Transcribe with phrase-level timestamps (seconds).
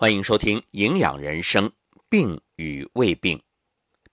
[0.00, 1.70] 欢迎收听《营养人生》，
[2.08, 3.42] 病与胃病。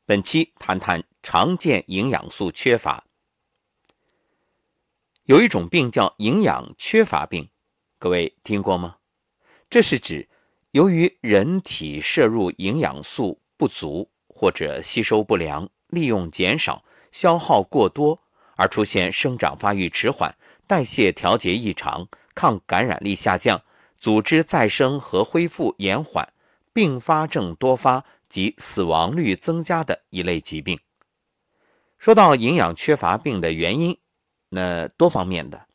[0.03, 3.05] 本期谈谈常见营养素缺乏。
[5.25, 7.51] 有一种病叫营养缺乏病，
[7.99, 8.95] 各位听过吗？
[9.69, 10.27] 这是指
[10.71, 18.23] 由于人体摄入营养素不足，或者吸收不良、利用减少、消耗过多，
[18.55, 23.61] 而出现生长发育迟缓、代谢调节异常、抗感染力下降。
[24.05, 26.31] 组织再生和恢复延缓，
[26.71, 30.79] 并发症多发及死亡率增加的一类疾病。
[31.97, 33.97] 说到营养缺乏病的原因，
[34.49, 35.65] 那多方面的，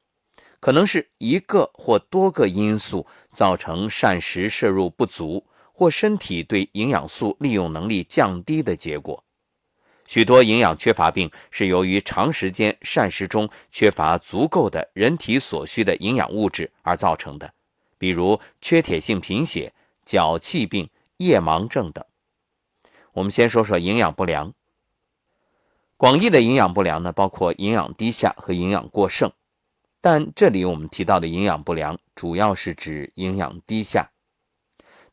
[0.61, 9.25] 可能是一个或多个因素造成膳食摄入不足或身体对营养素利用能力降低的结果。
[10.07, 17.55] 许多营养缺乏病是由于长时间膳食中缺乏足够的人体所需的营养物质而造成的。
[18.01, 19.75] 比如缺铁性贫血、
[20.07, 22.03] 脚气病、夜盲症等。
[23.13, 24.55] 我们先说说营养不良。
[25.99, 29.31] 广义的营养不良呢，包括营养低下和营养过剩，
[30.01, 34.13] 但这里我们提到的营养不良，主要是指营养低下。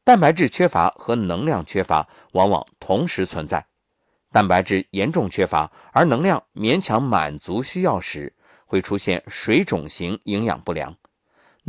[0.05, 3.67] 蛋白质缺乏和能量缺乏往往同时存在。
[4.31, 8.33] 蛋白质严重缺乏，而能量勉强满足需要时，
[8.65, 10.95] 会出现水肿型营养不良。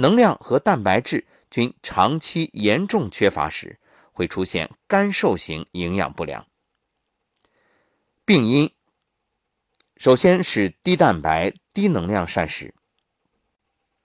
[0.01, 3.81] 能量和蛋白质均长期严重缺乏时，
[4.13, 6.47] 会出现干瘦型营养不良。
[8.25, 8.73] 病因
[9.97, 12.75] 首先是低蛋白、低能量膳食，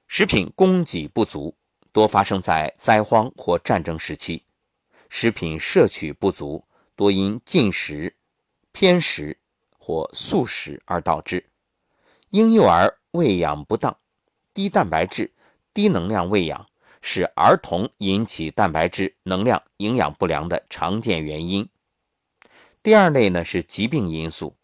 [0.07, 1.55] 食品供给不足，
[1.91, 4.45] 多发生在灾荒或战争时期；
[5.09, 8.15] 食品摄取不足，多因进食
[8.71, 9.37] 偏食
[9.77, 11.45] 或素食而导致。
[12.29, 13.99] 婴幼儿喂养不当，
[14.55, 15.31] 低蛋白质。
[15.73, 16.67] 低能量喂养
[17.01, 21.67] 是儿童引起蛋白质、能量、营养不良的常见原因。
[22.81, 24.55] 第二类呢是疾病因素，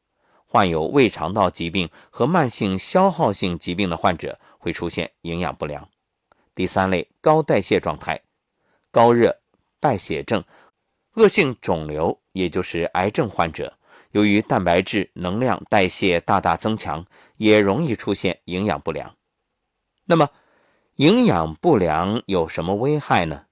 [0.45, 5.89] 患有胃肠道疾病和慢性消耗性疾病的患者会出现营养不良。
[6.53, 8.21] 第三类高代谢状态，
[8.91, 9.39] 高热、
[9.79, 10.43] 败血症、
[11.13, 13.77] 恶性肿瘤，也就是癌症患者，
[14.11, 17.05] 由于蛋白质、能量代谢大大增强，
[17.37, 19.15] 也容易出现营养不良。
[20.05, 20.29] 那么，
[20.99, 23.45] 营养不良有什么危害呢？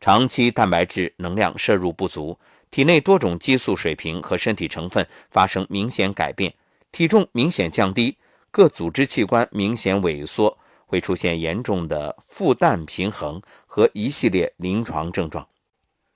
[0.00, 2.38] 长期蛋白质能量摄入不足，
[2.70, 6.54] 体内多种激素水平和身体成分发生明显改变，
[6.90, 8.16] 体重明显降低，
[8.50, 15.46] 各组织器官明显萎缩，会出现严重的负氮平衡和一系列临床症状。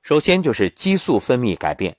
[0.00, 1.98] 首先就是激素分泌改变，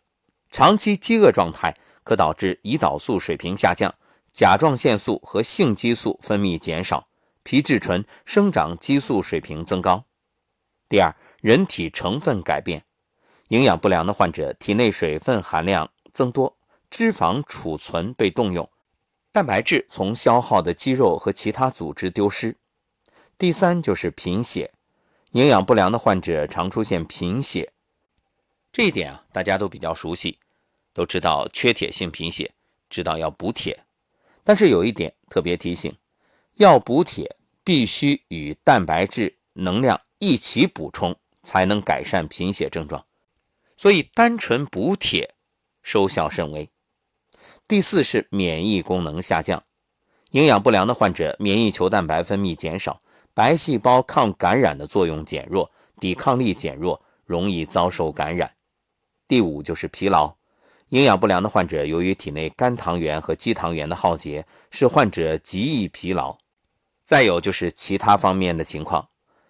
[0.49, 3.93] 长期饥饿状态可导致胰岛素水平下降，
[4.33, 7.05] 甲状腺素和性激素分泌减少。
[7.43, 10.05] 皮质醇、生长激素水平增高。
[10.87, 12.85] 第二，人体成分改变，
[13.49, 16.57] 营养不良的患者体内水分含量增多，
[16.89, 18.69] 脂肪储存被动用，
[19.31, 22.57] 蛋白质从消耗的肌肉和其他组织丢失。
[23.37, 24.71] 第三就是贫血，
[25.31, 27.71] 营养不良的患者常出现贫血，
[28.71, 30.39] 这一点啊大家都比较熟悉，
[30.93, 32.51] 都知道缺铁性贫血，
[32.89, 33.85] 知道要补铁，
[34.43, 35.95] 但是有一点特别提醒。
[36.59, 43.05] 要补铁，必须与蛋白质、能量一起补充，才能改善贫血症状。
[43.77, 45.35] 所以，单纯补铁
[45.81, 46.69] 收效甚微。
[47.65, 49.63] 第四是免疫功能下降，
[50.31, 53.01] 营养不良的患者免疫球蛋白分泌减少，
[53.33, 58.55] 白细胞抗感染的作用减弱，抵抗力减弱，容易遭受感染。
[59.29, 60.35] 第五就是疲劳，
[60.89, 66.37] 营养不良的患者由于体内肝糖原和肌糖原的耗竭，使患者极易疲劳。
[67.09, 69.09] 再有就是其他方面的情况，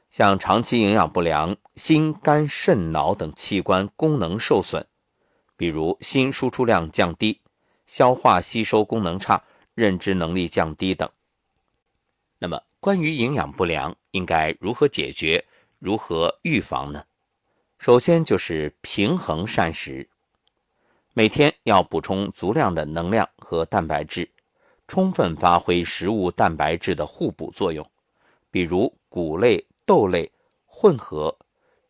[0.10, 4.86] 像长期营养不良，心、肝、肾、脑等器官功能受损，
[5.58, 7.42] 比如心输出量降低、
[7.86, 9.44] 消化吸收功能差、
[9.76, 11.10] 认知能力降低等。
[12.38, 15.44] 那么，关于营养不良应该如何解决、
[15.80, 17.04] 如何预防呢？
[17.78, 20.08] 首先就是平衡膳食，
[21.14, 24.32] 每天要补充足量的能量和蛋白质。
[24.90, 27.88] 充分发挥食物蛋白质的互补作用，
[28.50, 30.32] 比如谷类、豆类
[30.66, 31.38] 混合，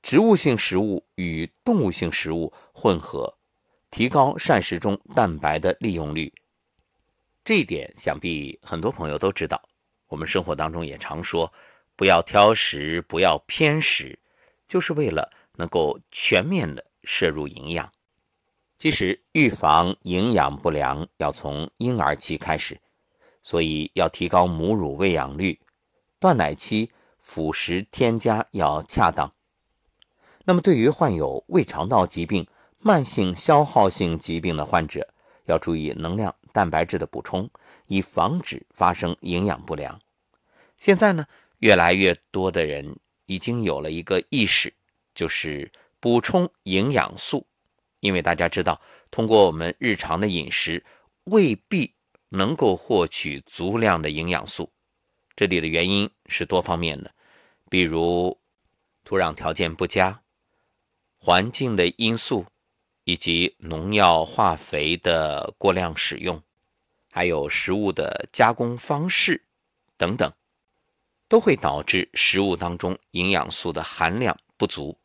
[0.01, 3.38] 植物性食物与动物性食物混合，
[3.90, 6.34] 提高膳食中蛋白的利用率。
[7.46, 9.62] 这一点想必很多朋友都知道。
[10.10, 11.54] 我们生活当中也常说，
[11.95, 14.19] 不要挑食，不要偏食，
[14.68, 17.90] 就是为了能够全面的摄入营养。
[18.78, 22.78] 其实，预防营养不良要从婴儿期开始。
[23.41, 25.59] 所以要提高母乳喂养率，
[26.19, 29.33] 断奶期辅食添加要恰当。
[30.45, 32.47] 那么，对于患有胃肠道疾病、
[32.80, 35.07] 慢性消耗性疾病的患者，
[35.45, 37.50] 要注意能量、蛋白质的补充，
[37.88, 40.00] 以防止发生营养不良。
[40.77, 41.27] 现在呢，
[41.59, 42.97] 越来越多的人
[43.27, 44.74] 已经有了一个意识，
[45.13, 47.45] 就是补充营养素，
[48.00, 48.81] 因为大家知道，
[49.12, 50.83] 通过我们日常的饮食
[51.25, 51.94] 未必
[52.30, 54.72] 能够获取足量的营养素。
[55.36, 57.14] 这里的原因是多方面的，
[57.70, 58.40] 比如
[59.04, 60.22] 土壤条件不佳。
[61.18, 62.46] 环境的因素，
[63.04, 66.42] 以及农药、化肥的过量使用，
[67.12, 69.46] 还有食物的加工方式
[69.98, 70.31] 等等，
[71.28, 74.98] 都会导致食物当中营养素的含量不足。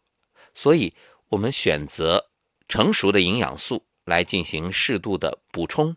[0.54, 0.94] 所以，
[1.30, 2.30] 我们选择
[2.68, 5.96] 成熟的营养素来进行适度的补充，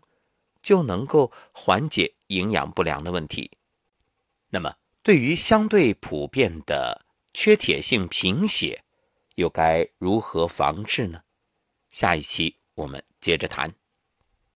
[0.68, 3.52] 就能够缓解营养不良的问题。
[4.50, 8.84] 那么，对于相对普遍的缺铁性贫血，
[9.36, 11.22] 又该如何防治呢？
[11.88, 13.77] 下一期我们接着谈。